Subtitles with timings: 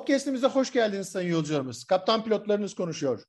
[0.00, 1.84] Podcast'imize hoş geldiniz sayın yolcularımız.
[1.84, 3.24] Kaptan pilotlarınız konuşuyor.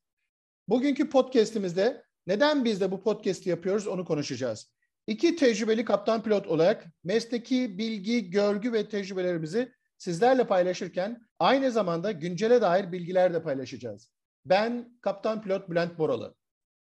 [0.68, 4.72] Bugünkü podcast'imizde neden biz de bu podcast'i yapıyoruz onu konuşacağız.
[5.06, 12.60] İki tecrübeli kaptan pilot olarak mesleki bilgi, görgü ve tecrübelerimizi sizlerle paylaşırken aynı zamanda güncele
[12.60, 14.10] dair bilgiler de paylaşacağız.
[14.44, 16.34] Ben kaptan pilot Bülent Boralı.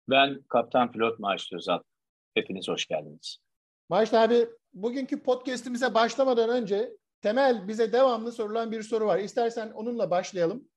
[0.10, 1.80] Ben kaptan pilot Maaş Özal.
[2.34, 3.38] Hepiniz hoş geldiniz.
[3.90, 6.92] Maaş abi bugünkü podcast'imize başlamadan önce
[7.22, 9.20] temel bize devamlı sorulan bir soru var.
[9.20, 10.70] İstersen onunla başlayalım.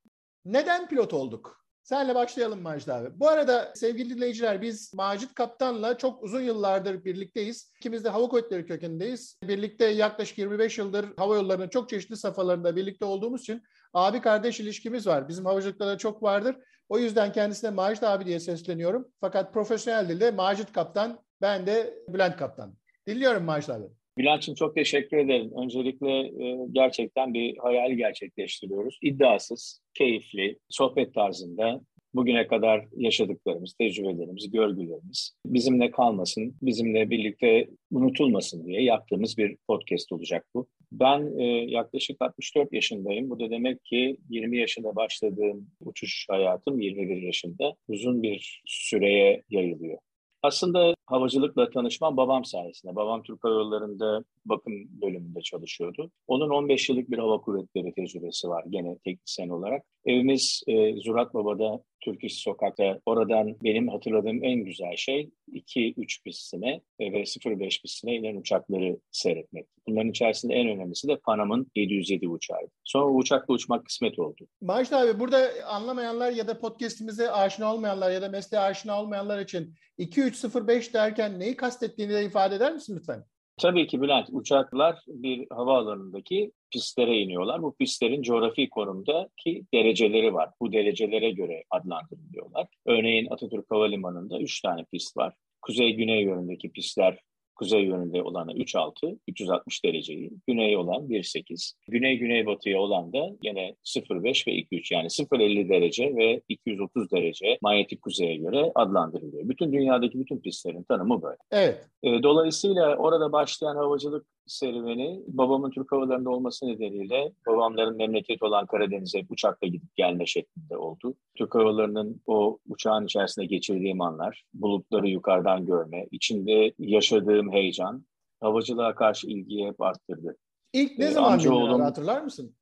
[0.44, 1.62] Neden pilot olduk?
[1.82, 3.20] Senle başlayalım Macit abi.
[3.20, 7.72] Bu arada sevgili dinleyiciler biz Macit Kaptan'la çok uzun yıllardır birlikteyiz.
[7.78, 9.38] İkimiz de hava kuvvetleri kökendeyiz.
[9.44, 13.62] Birlikte yaklaşık 25 yıldır hava yollarının çok çeşitli safhalarında birlikte olduğumuz için
[13.92, 15.28] abi kardeş ilişkimiz var.
[15.28, 16.56] Bizim havacılıkta da çok vardır.
[16.88, 19.08] O yüzden kendisine Macit abi diye sesleniyorum.
[19.20, 22.74] Fakat profesyonel dilde Macit Kaptan, ben de Bülent Kaptan.
[23.06, 23.86] Dinliyorum Macit abi.
[24.18, 25.50] Bülent'ciğim çok teşekkür ederim.
[25.56, 28.98] Öncelikle e, gerçekten bir hayal gerçekleştiriyoruz.
[29.02, 31.80] İddiasız, keyifli, sohbet tarzında
[32.14, 40.46] bugüne kadar yaşadıklarımız, tecrübelerimiz, görgülerimiz bizimle kalmasın, bizimle birlikte unutulmasın diye yaptığımız bir podcast olacak
[40.54, 40.68] bu.
[40.92, 43.30] Ben e, yaklaşık 64 yaşındayım.
[43.30, 49.98] Bu da demek ki 20 yaşında başladığım uçuş hayatım 21 yaşında uzun bir süreye yayılıyor.
[50.42, 52.96] Aslında havacılıkla tanışmam babam sayesinde.
[52.96, 56.10] Babam Türk Hava Yolları'nda bakım bölümünde çalışıyordu.
[56.26, 59.82] Onun 15 yıllık bir hava kuvvetleri tecrübesi var gene teknisyen olarak.
[60.04, 63.00] Evimiz e, Zurat Baba'da Türk İş Sokak'ta.
[63.06, 69.66] Oradan benim hatırladığım en güzel şey 2-3 pistine ve 0-5 pistine inen uçakları seyretmek.
[69.86, 72.70] Bunların içerisinde en önemlisi de Panam'ın 707 uçağıydı.
[72.84, 74.48] Sonra uçakla uçmak kısmet oldu.
[74.60, 79.74] Maaşlı abi burada anlamayanlar ya da podcastimize aşina olmayanlar ya da mesleğe aşina olmayanlar için
[79.98, 83.24] 2-3-0-5 derken neyi kastettiğini de ifade eder misin lütfen?
[83.62, 84.28] Tabii ki Bülent.
[84.32, 87.62] Uçaklar bir havaalanındaki pistlere iniyorlar.
[87.62, 90.50] Bu pistlerin coğrafi konumdaki dereceleri var.
[90.60, 92.66] Bu derecelere göre adlandırılıyorlar.
[92.86, 95.34] Örneğin Atatürk Havalimanı'nda 3 tane pist var.
[95.62, 97.18] Kuzey-güney yönündeki pistler
[97.54, 104.52] kuzey yönünde olanı 3.6, 360 dereceyi, güney olan 1.8, güney-güneybatıya olan da yine 0.5 ve
[104.52, 109.48] 2.3 yani 0.50 derece ve 230 derece manyetik kuzeye göre adlandırılıyor.
[109.48, 111.36] Bütün dünyadaki bütün pistlerin tanımı böyle.
[111.50, 111.86] Evet.
[112.22, 119.66] Dolayısıyla orada başlayan havacılık serüveni babamın Türk Havaları'nda olması nedeniyle babamların memleketi olan Karadeniz'e uçakla
[119.66, 121.14] gidip gelme şeklinde oldu.
[121.38, 128.04] Türk Havaları'nın o uçağın içerisinde geçirdiğim anlar, bulutları yukarıdan görme, içinde yaşadığım heyecan
[128.40, 130.36] havacılığa karşı ilgiyi hep arttırdı.
[130.72, 132.54] İlk ne ee, zaman oğlum, hatırlar mısın?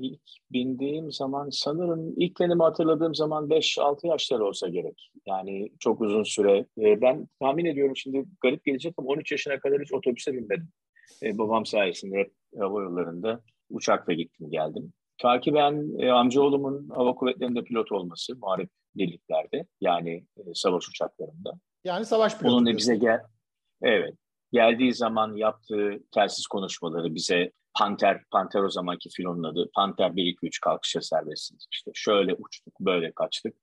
[0.00, 0.20] İlk
[0.52, 5.10] bindiğim zaman sanırım ilk kendimi hatırladığım zaman 5-6 yaşları olsa gerek.
[5.26, 6.66] Yani çok uzun süre.
[6.76, 10.68] Ben tahmin ediyorum şimdi garip gelecek ama 13 yaşına kadar hiç otobüse binmedim.
[11.22, 14.92] E, babam sayesinde hep hava yollarında uçakla gittim geldim.
[15.18, 21.52] Ta ki ben e, amcaoğlumun hava kuvvetlerinde pilot olması muharip birliklerde yani e, savaş uçaklarında.
[21.84, 22.54] Yani savaş pilotu.
[22.54, 23.20] Onun da bize gel
[23.82, 24.14] evet
[24.52, 29.70] geldiği zaman yaptığı telsiz konuşmaları bize Panter, Panter o zamanki filonun adı.
[29.74, 31.66] Panter 1-2-3 kalkışa serbestsiniz.
[31.72, 33.56] İşte şöyle uçtuk, böyle kaçtık.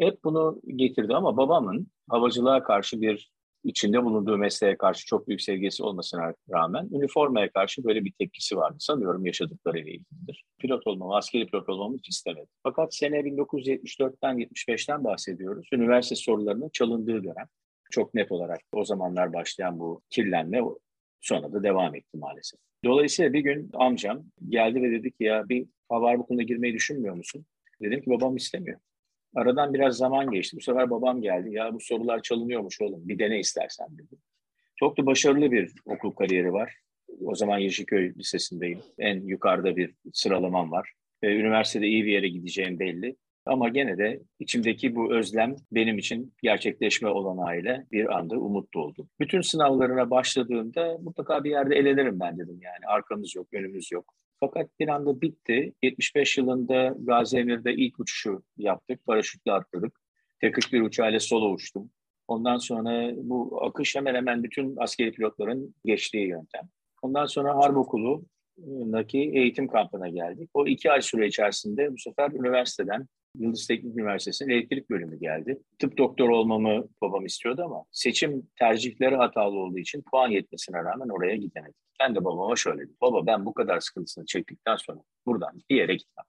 [0.00, 3.32] Hep bunu getirdi ama babamın havacılığa karşı bir
[3.64, 8.76] içinde bulunduğu mesleğe karşı çok büyük sevgisi olmasına rağmen üniformaya karşı böyle bir tepkisi vardı.
[8.78, 10.44] Sanıyorum yaşadıklarıyla ilgilidir.
[10.58, 12.46] Pilot olmamı, askeri pilot olmamı hiç istemedi.
[12.62, 15.68] Fakat sene 1974'ten 75'ten bahsediyoruz.
[15.72, 17.46] Üniversite sorularının çalındığı dönem.
[17.90, 20.60] Çok net olarak o zamanlar başlayan bu kirlenme
[21.20, 22.60] sonra da devam etti maalesef.
[22.84, 27.46] Dolayısıyla bir gün amcam geldi ve dedi ki ya bir hava harbukunda girmeyi düşünmüyor musun?
[27.82, 28.78] Dedim ki babam istemiyor.
[29.34, 30.56] Aradan biraz zaman geçti.
[30.56, 31.54] Bu sefer babam geldi.
[31.54, 33.08] Ya bu sorular çalınıyormuş oğlum.
[33.08, 34.16] Bir dene istersen dedi.
[34.76, 36.74] Çok da başarılı bir okul kariyeri var.
[37.24, 38.80] O zaman Yeşilköy Lisesi'ndeyim.
[38.98, 40.92] En yukarıda bir sıralamam var.
[41.22, 43.16] Üniversitede iyi bir yere gideceğim belli.
[43.46, 49.08] Ama gene de içimdeki bu özlem benim için gerçekleşme olanağıyla bir anda umut doldu.
[49.20, 52.86] Bütün sınavlarına başladığımda mutlaka bir yerde elenirim ben dedim yani.
[52.86, 54.14] Arkamız yok, önümüz yok.
[54.42, 55.72] Fakat bir anda bitti.
[55.82, 59.06] 75 yılında Gazi Emir'de ilk uçuşu yaptık.
[59.06, 60.00] Paraşütle atladık.
[60.40, 61.90] T-41 uçağıyla solo uçtum.
[62.28, 66.68] Ondan sonra bu akış hemen hemen bütün askeri pilotların geçtiği yöntem.
[67.02, 70.50] Ondan sonra Harp Okulu'ndaki eğitim kampına geldik.
[70.54, 73.06] O iki ay süre içerisinde bu sefer üniversiteden
[73.38, 75.58] Yıldız Teknik Üniversitesi'nin elektrik bölümü geldi.
[75.78, 81.36] Tıp doktoru olmamı babam istiyordu ama seçim tercihleri hatalı olduğu için puan yetmesine rağmen oraya
[81.36, 81.74] gidemedim.
[82.00, 82.96] Ben de babama şöyle dedim.
[83.00, 86.24] Baba ben bu kadar sıkıntısını çektikten sonra buradan bir yere gitmem.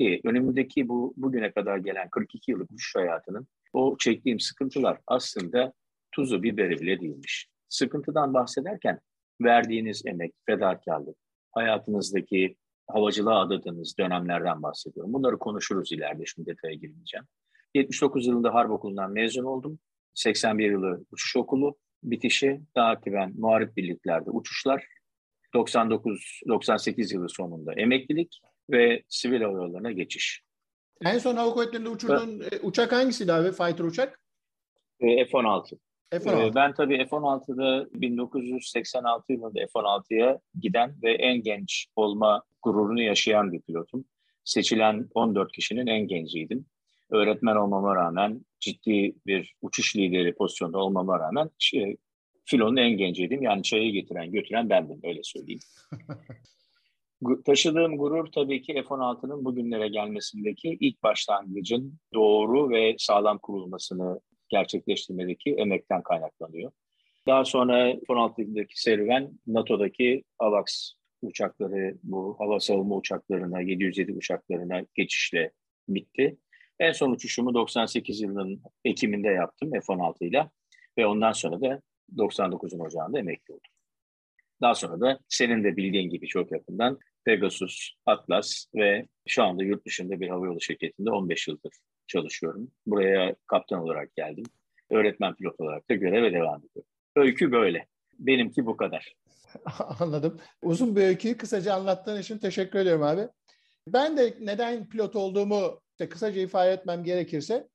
[0.00, 5.72] Ki önümüzdeki bu bugüne kadar gelen 42 yıllık uçuş hayatının o çektiğim sıkıntılar aslında
[6.12, 7.48] tuzu biberi bile değilmiş.
[7.68, 9.00] Sıkıntıdan bahsederken
[9.42, 11.16] verdiğiniz emek, fedakarlık,
[11.52, 12.56] hayatınızdaki
[12.86, 15.12] havacılığa adadığınız dönemlerden bahsediyorum.
[15.12, 17.26] Bunları konuşuruz ileride, şimdi detaya girmeyeceğim.
[17.74, 19.78] 79 yılında Harp Okulu'ndan mezun oldum.
[20.14, 24.84] 81 yılı uçuş okulu bitişi, takiben muharip birliklerde uçuşlar.
[25.54, 28.40] 99-98 yılı sonunda emeklilik
[28.70, 30.42] ve sivil hava geçiş.
[31.04, 32.60] En son hava kuvvetlerinde uçurduğun evet.
[32.62, 33.52] uçak hangisiydi abi?
[33.52, 34.20] Fighter uçak?
[35.00, 35.78] F-16.
[36.10, 36.54] F-16.
[36.54, 44.04] Ben tabii F-16'da 1986 yılında F-16'ya giden ve en genç olma gururunu yaşayan bir pilotum.
[44.44, 46.66] Seçilen 14 kişinin en genciydim.
[47.10, 51.96] Öğretmen olmama rağmen, ciddi bir uçuş lideri pozisyonda olmama rağmen şey,
[52.44, 53.42] filonun en genciydim.
[53.42, 55.60] Yani çayı getiren, götüren bendim öyle söyleyeyim.
[57.44, 66.02] Taşıdığım gurur tabii ki F-16'nın bugünlere gelmesindeki ilk başlangıcın doğru ve sağlam kurulmasını gerçekleştirmedeki emekten
[66.02, 66.72] kaynaklanıyor.
[67.26, 70.92] Daha sonra F-16'daki serüven NATO'daki AVAX
[71.26, 75.52] uçakları, bu hava savunma uçaklarına, 707 uçaklarına geçişle
[75.88, 76.36] bitti.
[76.78, 80.50] En son uçuşumu 98 yılının Ekim'inde yaptım F-16 ile
[80.98, 81.82] ve ondan sonra da
[82.16, 83.70] 99'un ocağında emekli oldum.
[84.60, 89.86] Daha sonra da senin de bildiğin gibi çok yakından Pegasus, Atlas ve şu anda yurt
[89.86, 91.72] dışında bir havayolu şirketinde 15 yıldır
[92.06, 92.70] çalışıyorum.
[92.86, 94.44] Buraya kaptan olarak geldim.
[94.90, 96.90] Öğretmen pilot olarak da göreve devam ediyorum.
[97.16, 97.86] Öykü böyle.
[98.18, 99.14] Benimki bu kadar.
[100.00, 100.40] Anladım.
[100.62, 103.28] Uzun bir öyküyü kısaca anlattığın için teşekkür ediyorum abi.
[103.88, 107.68] Ben de neden pilot olduğumu işte kısaca ifade etmem gerekirse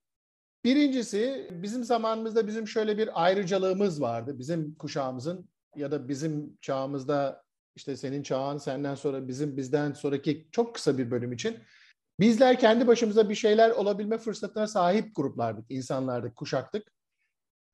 [0.65, 4.39] Birincisi bizim zamanımızda bizim şöyle bir ayrıcalığımız vardı.
[4.39, 7.43] Bizim kuşağımızın ya da bizim çağımızda
[7.75, 11.57] işte senin çağın senden sonra bizim bizden sonraki çok kısa bir bölüm için
[12.19, 16.91] bizler kendi başımıza bir şeyler olabilme fırsatına sahip gruplardık, insanlardık, kuşaktık.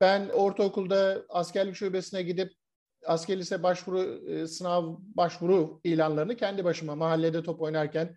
[0.00, 2.52] Ben ortaokulda askerlik şubesine gidip
[3.06, 8.16] asker lise başvuru e, sınav başvuru ilanlarını kendi başıma mahallede top oynarken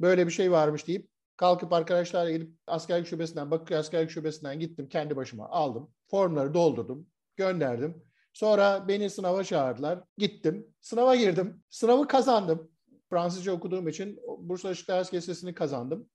[0.00, 5.16] böyle bir şey varmış deyip kalkıp arkadaşlarla gidip askerlik şubesinden, Bakırköy askerlik şubesinden gittim kendi
[5.16, 5.90] başıma aldım.
[6.10, 7.06] Formları doldurdum,
[7.36, 8.02] gönderdim.
[8.32, 10.04] Sonra beni sınava çağırdılar.
[10.18, 10.66] Gittim.
[10.80, 11.62] Sınava girdim.
[11.70, 12.70] Sınavı kazandım.
[13.10, 16.08] Fransızca okuduğum için Bursa Asker Lisesi'ni kazandım.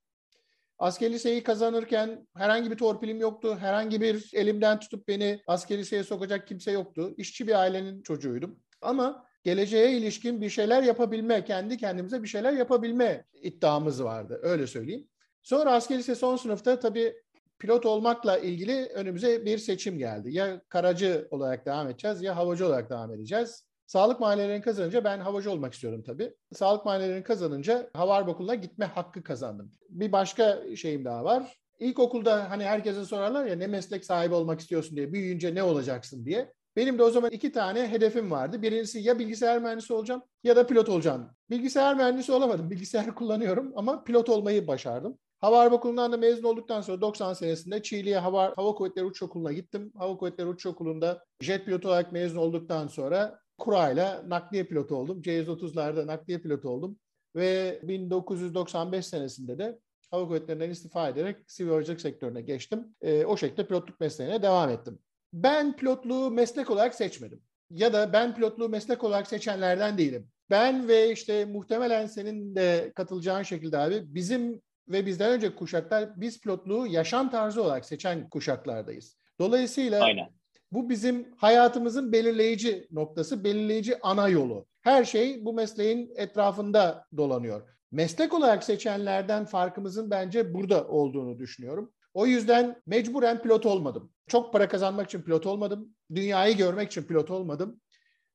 [0.82, 3.58] Asker liseyi kazanırken herhangi bir torpilim yoktu.
[3.60, 7.14] Herhangi bir elimden tutup beni asker liseye sokacak kimse yoktu.
[7.18, 8.60] İşçi bir ailenin çocuğuydum.
[8.82, 14.40] Ama geleceğe ilişkin bir şeyler yapabilme, kendi kendimize bir şeyler yapabilme iddiamız vardı.
[14.44, 15.08] Öyle söyleyeyim.
[15.42, 17.14] Sonra asker lise son sınıfta tabii
[17.60, 20.34] pilot olmakla ilgili önümüze bir seçim geldi.
[20.34, 23.66] Ya karacı olarak devam edeceğiz ya havacı olarak devam edeceğiz.
[23.92, 26.34] Sağlık mahallelerini kazanınca ben havacı olmak istiyorum tabii.
[26.54, 29.72] Sağlık mahallelerini kazanınca hava harp okuluna gitme hakkı kazandım.
[29.90, 31.58] Bir başka şeyim daha var.
[31.80, 35.14] İlkokulda hani herkese sorarlar ya ne meslek sahibi olmak istiyorsun diye.
[35.14, 36.54] Büyüyünce ne olacaksın diye.
[36.76, 38.62] Benim de o zaman iki tane hedefim vardı.
[38.62, 41.30] Birincisi ya bilgisayar mühendisi olacağım ya da pilot olacağım.
[41.50, 42.70] Bilgisayar mühendisi olamadım.
[42.72, 45.18] Bilgisayar kullanıyorum ama pilot olmayı başardım.
[45.40, 49.54] Hava Harp Okulu'ndan da mezun olduktan sonra 90 senesinde Çiğli'ye Hava, Hava Kuvvetleri Uçuş Okulu'na
[49.54, 49.92] gittim.
[49.98, 55.22] Hava Kuvvetleri Uçuş Okulu'nda jet pilotu olarak mezun olduktan sonra kurayla nakliye pilotu oldum.
[55.22, 57.00] C-130'larda nakliye pilotu oldum.
[57.36, 59.80] Ve 1995 senesinde de
[60.12, 62.96] Hava Kuvvetleri'nden istifa ederek sivil havacılık sektörüne geçtim.
[63.02, 65.00] E, o şekilde pilotluk mesleğine devam ettim.
[65.34, 67.42] Ben pilotluğu meslek olarak seçmedim.
[67.70, 70.28] Ya da ben pilotluğu meslek olarak seçenlerden değilim.
[70.50, 76.42] Ben ve işte muhtemelen senin de katılacağın şekilde abi bizim ve bizden önce kuşaklar biz
[76.42, 79.18] pilotluğu yaşam tarzı olarak seçen kuşaklardayız.
[79.40, 80.41] Dolayısıyla Aynen.
[80.72, 84.66] Bu bizim hayatımızın belirleyici noktası, belirleyici ana yolu.
[84.82, 87.62] Her şey bu mesleğin etrafında dolanıyor.
[87.92, 91.94] Meslek olarak seçenlerden farkımızın bence burada olduğunu düşünüyorum.
[92.14, 94.12] O yüzden mecburen pilot olmadım.
[94.28, 95.96] Çok para kazanmak için pilot olmadım.
[96.16, 97.82] Dünyayı görmek için pilot olmadım.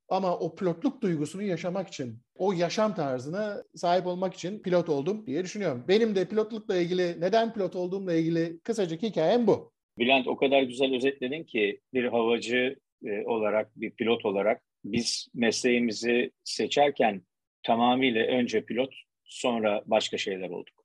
[0.09, 5.45] Ama o pilotluk duygusunu yaşamak için, o yaşam tarzına sahip olmak için pilot oldum diye
[5.45, 5.85] düşünüyorum.
[5.88, 9.73] Benim de pilotlukla ilgili, neden pilot olduğumla ilgili kısacık hikayem bu.
[9.99, 16.31] Bülent o kadar güzel özetledin ki bir havacı e, olarak, bir pilot olarak biz mesleğimizi
[16.45, 17.23] seçerken
[17.62, 20.85] tamamıyla önce pilot, sonra başka şeyler olduk.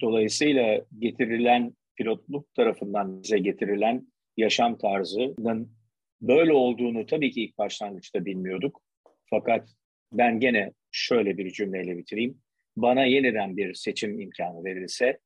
[0.00, 5.78] Dolayısıyla getirilen pilotluk tarafından bize getirilen yaşam tarzının
[6.20, 8.82] Böyle olduğunu tabii ki ilk başlangıçta bilmiyorduk.
[9.30, 9.68] Fakat
[10.12, 12.42] ben gene şöyle bir cümleyle bitireyim.
[12.76, 15.18] Bana yeniden bir seçim imkanı verilse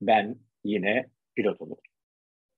[0.00, 1.91] ben yine pilot olurdum.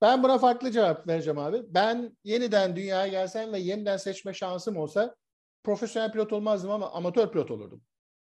[0.04, 1.62] Ben buna farklı cevap vereceğim abi.
[1.68, 5.14] Ben yeniden dünyaya gelsem ve yeniden seçme şansım olsa
[5.62, 7.82] profesyonel pilot olmazdım ama amatör pilot olurdum.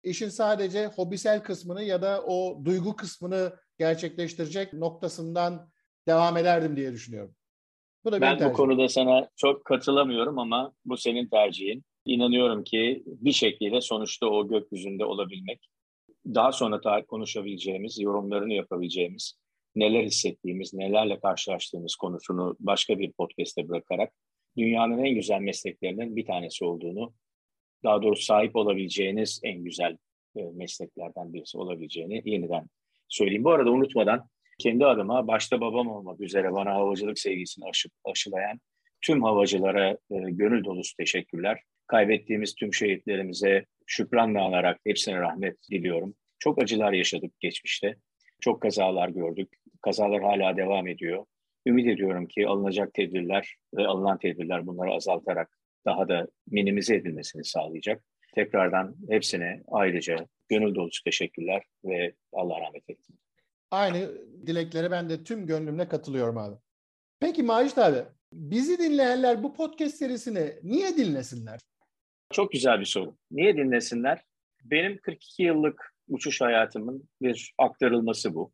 [0.03, 5.71] İşin sadece hobisel kısmını ya da o duygu kısmını gerçekleştirecek noktasından
[6.09, 7.35] devam ederdim diye düşünüyorum.
[8.05, 11.85] Bu da ben bu konuda sana çok katılamıyorum ama bu senin tercihin.
[12.07, 15.69] İnanıyorum ki bir şekilde sonuçta o gökyüzünde olabilmek
[16.27, 19.44] daha sonra tarih konuşabileceğimiz, yorumlarını yapabileceğimiz,
[19.77, 24.13] neler hissettiğimiz, nelerle karşılaştığımız konusunu başka bir podcast'te bırakarak
[24.57, 27.15] dünyanın en güzel mesleklerinin bir tanesi olduğunu,
[27.85, 29.97] daha doğrusu sahip olabileceğiniz en güzel
[30.37, 32.67] e, mesleklerden birisi olabileceğini yeniden
[33.09, 33.45] söyleyeyim.
[33.45, 34.29] Bu arada unutmadan
[34.59, 38.61] kendi adıma başta babam olmak üzere bana havacılık sevgisini aşıp, aşılayan
[39.01, 41.61] tüm havacılara e, gönül dolusu teşekkürler.
[41.87, 46.15] Kaybettiğimiz tüm şehitlerimize şükranla alarak hepsine rahmet diliyorum.
[46.39, 47.97] Çok acılar yaşadık geçmişte.
[48.45, 49.49] Çok kazalar gördük.
[49.83, 51.25] Kazalar hala devam ediyor.
[51.67, 58.03] Ümit ediyorum ki alınacak tedbirler ve alınan tedbirler bunları azaltarak daha da minimize edilmesini sağlayacak.
[58.35, 63.19] Tekrardan hepsine ayrıca gönül dolusu teşekkürler ve Allah rahmet eylesin.
[63.71, 64.11] Aynı
[64.47, 66.57] dileklere ben de tüm gönlümle katılıyorum abi.
[67.21, 67.99] Peki Macit abi,
[68.33, 71.61] bizi dinleyenler bu podcast serisini niye dinlesinler?
[72.33, 73.17] Çok güzel bir soru.
[73.31, 74.25] Niye dinlesinler?
[74.65, 78.53] Benim 42 yıllık uçuş hayatımın bir aktarılması bu.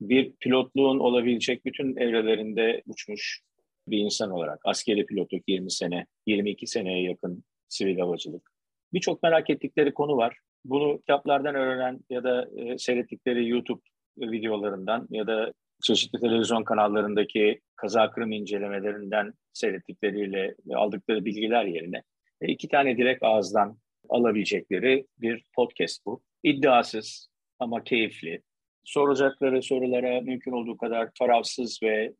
[0.00, 3.40] Bir pilotluğun olabilecek bütün evrelerinde uçmuş
[3.88, 8.50] bir insan olarak askeri pilotluk 20 sene, 22 seneye yakın sivil havacılık.
[8.92, 10.38] Birçok merak ettikleri konu var.
[10.64, 13.80] Bunu kitaplardan öğrenen ya da e, seyrettikleri YouTube
[14.18, 15.52] videolarından ya da
[15.82, 22.02] çeşitli televizyon kanallarındaki kaza kırım incelemelerinden seyrettikleriyle aldıkları bilgiler yerine
[22.40, 23.78] e, iki tane direkt ağızdan
[24.08, 26.22] alabilecekleri bir podcast bu.
[26.42, 27.28] İddiasız
[27.58, 28.42] ama keyifli.
[28.84, 32.12] Soracakları sorulara mümkün olduğu kadar tarafsız ve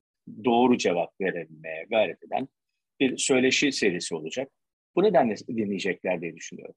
[0.44, 2.48] doğru cevap verebilmeye gayret eden
[3.00, 4.50] bir söyleşi serisi olacak.
[4.96, 6.74] Bu nedenle dinleyecekler diye düşünüyorum.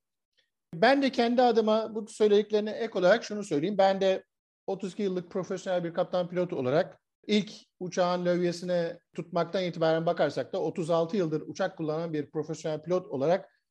[0.73, 3.77] Ben de kendi adıma bu söylediklerine ek olarak şunu söyleyeyim.
[3.77, 4.23] Ben de
[4.67, 11.17] 32 yıllık profesyonel bir kaptan pilot olarak ilk uçağın lövyesine tutmaktan itibaren bakarsak da 36
[11.17, 13.61] yıldır uçak kullanan bir profesyonel pilot olarak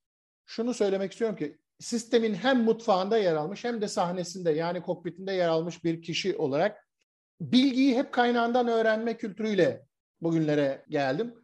[0.46, 5.48] şunu söylemek istiyorum ki sistemin hem mutfağında yer almış hem de sahnesinde yani kokpitinde yer
[5.48, 6.88] almış bir kişi olarak
[7.40, 9.86] bilgiyi hep kaynağından öğrenme kültürüyle
[10.20, 11.34] bugünlere geldim.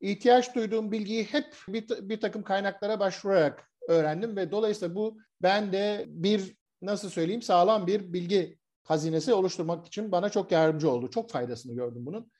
[0.00, 6.04] İhtiyaç duyduğum bilgiyi hep bir, bir takım kaynaklara başvurarak öğrendim ve dolayısıyla bu ben de
[6.08, 11.10] bir nasıl söyleyeyim sağlam bir bilgi hazinesi oluşturmak için bana çok yardımcı oldu.
[11.10, 12.30] Çok faydasını gördüm bunun.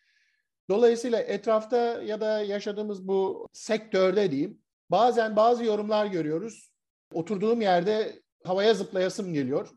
[0.71, 6.73] Dolayısıyla etrafta ya da yaşadığımız bu sektörde diyeyim bazen bazı yorumlar görüyoruz.
[7.15, 9.69] Oturduğum yerde havaya zıplayasım geliyor.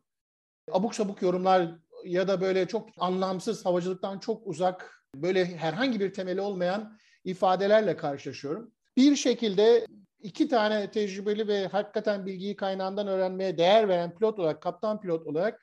[0.72, 6.42] Abuk sabuk yorumlar ya da böyle çok anlamsız havacılıktan çok uzak böyle herhangi bir temeli
[6.42, 8.72] olmayan ifadelerle karşılaşıyorum.
[8.98, 9.86] Bir şekilde
[10.20, 15.62] iki tane tecrübeli ve hakikaten bilgiyi kaynağından öğrenmeye değer veren pilot olarak, kaptan pilot olarak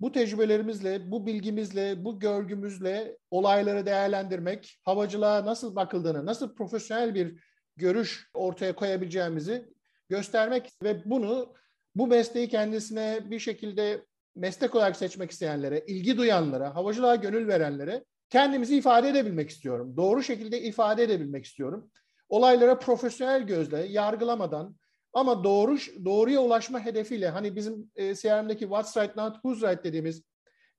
[0.00, 7.40] bu tecrübelerimizle, bu bilgimizle, bu görgümüzle olayları değerlendirmek, havacılığa nasıl bakıldığını, nasıl profesyonel bir
[7.76, 9.70] görüş ortaya koyabileceğimizi
[10.10, 11.54] göstermek ve bunu
[11.94, 14.04] bu mesleği kendisine bir şekilde
[14.36, 19.96] meslek olarak seçmek isteyenlere, ilgi duyanlara, havacılığa gönül verenlere kendimizi ifade edebilmek istiyorum.
[19.96, 21.90] Doğru şekilde ifade edebilmek istiyorum.
[22.28, 24.76] Olaylara profesyonel gözle, yargılamadan
[25.12, 30.22] ama doğru doğruya ulaşma hedefiyle hani bizim e, CRM'deki what's right not who's right dediğimiz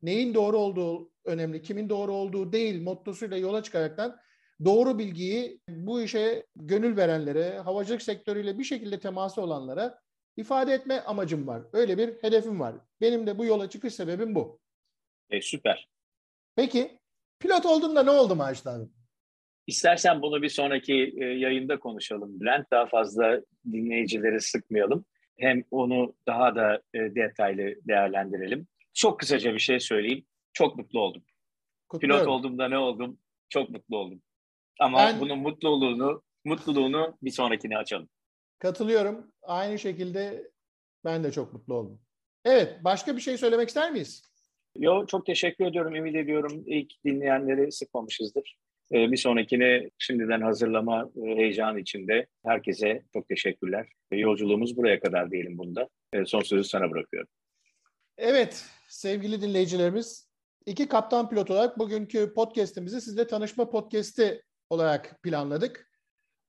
[0.02, 4.18] neyin doğru olduğu önemli, kimin doğru olduğu değil mottosuyla yola çıkaraktan
[4.66, 10.00] doğru bilgiyi bu işe gönül verenlere, havacılık sektörüyle bir şekilde teması olanlara
[10.38, 11.62] ifade etme amacım var.
[11.74, 12.76] Öyle bir hedefim var.
[13.02, 14.60] Benim de bu yola çıkış sebebim bu.
[15.30, 15.90] E, süper.
[16.56, 17.00] Peki
[17.40, 18.86] pilot olduğumda ne oldu Macit abi?
[19.68, 22.72] İstersen bunu bir sonraki e, yayında konuşalım Bülent.
[22.72, 23.42] Daha fazla
[23.72, 25.06] dinleyicileri sıkmayalım.
[25.38, 28.68] Hem onu daha da e, detaylı değerlendirelim.
[28.94, 30.26] Çok kısaca bir şey söyleyeyim.
[30.54, 31.24] Çok mutlu oldum.
[31.90, 32.26] Kutluyorum.
[32.26, 33.18] Pilot olduğumda ne oldum?
[33.50, 34.22] Çok mutlu oldum.
[34.82, 38.10] Ama ben, bunun mutluluğunu mutluluğunu bir sonrakine açalım.
[38.60, 39.32] Katılıyorum.
[39.42, 40.52] Aynı şekilde
[41.06, 42.00] ben de çok mutlu oldum.
[42.46, 44.32] Evet, başka bir şey söylemek ister miyiz?
[44.78, 45.96] Yo, çok teşekkür ediyorum.
[45.96, 48.58] Ümit ediyorum ilk dinleyenleri sıkmamışızdır.
[48.94, 53.88] Ee, bir sonrakine şimdiden hazırlama e, heyecanı içinde herkese çok teşekkürler.
[54.12, 55.90] Yolculuğumuz buraya kadar diyelim bunda.
[56.14, 57.30] Ee, son sözü sana bırakıyorum.
[58.18, 60.30] Evet sevgili dinleyicilerimiz
[60.66, 65.92] iki kaptan pilot olarak bugünkü podcast'imizi sizle tanışma podcast'i olarak planladık.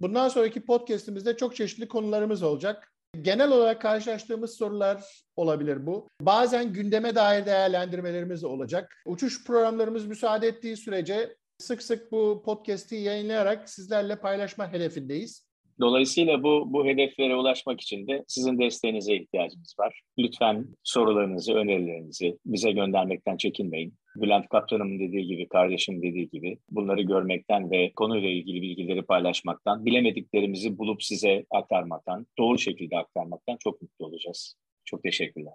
[0.01, 2.93] Bundan sonraki podcast'imizde çok çeşitli konularımız olacak.
[3.23, 5.05] Genel olarak karşılaştığımız sorular
[5.37, 6.09] olabilir bu.
[6.21, 9.03] Bazen gündeme dair değerlendirmelerimiz olacak.
[9.07, 15.53] Uçuş programlarımız müsaade ettiği sürece sık sık bu podcast'i yayınlayarak sizlerle paylaşma hedefindeyiz.
[15.81, 20.03] Dolayısıyla bu, bu hedeflere ulaşmak için de sizin desteğinize ihtiyacımız var.
[20.19, 23.95] Lütfen sorularınızı, önerilerinizi bize göndermekten çekinmeyin.
[24.17, 30.79] Bülent Kaptan'ın dediği gibi, kardeşim dediği gibi bunları görmekten ve konuyla ilgili bilgileri paylaşmaktan, bilemediklerimizi
[30.79, 34.57] bulup size aktarmaktan, doğru şekilde aktarmaktan çok mutlu olacağız.
[34.85, 35.55] Çok teşekkürler.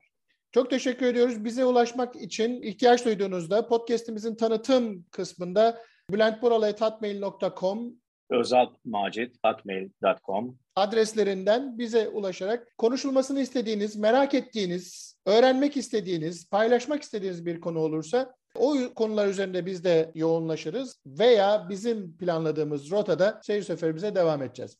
[0.51, 1.45] Çok teşekkür ediyoruz.
[1.45, 5.77] Bize ulaşmak için ihtiyaç duyduğunuzda podcast'imizin tanıtım kısmında
[6.11, 7.93] bülentboralı.hotmail.com
[8.29, 18.36] özalmacit.hotmail.com adreslerinden bize ulaşarak konuşulmasını istediğiniz, merak ettiğiniz, öğrenmek istediğiniz, paylaşmak istediğiniz bir konu olursa
[18.57, 24.77] o konular üzerinde biz de yoğunlaşırız veya bizim planladığımız rotada seyir seferimize devam edeceğiz.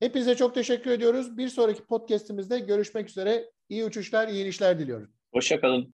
[0.00, 1.36] Hepinize çok teşekkür ediyoruz.
[1.36, 3.50] Bir sonraki podcast'imizde görüşmek üzere.
[3.68, 5.10] İyi uçuşlar, iyi inişler diliyorum.
[5.32, 5.92] Hoşçakalın.